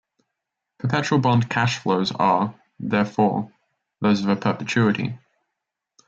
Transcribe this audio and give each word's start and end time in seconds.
Perpetual 0.79 1.19
bond 1.19 1.47
cash 1.47 1.77
flows 1.77 2.11
are, 2.11 2.59
therefore, 2.79 3.51
those 3.99 4.23
of 4.23 4.29
a 4.29 4.35
perpetuity. 4.35 5.19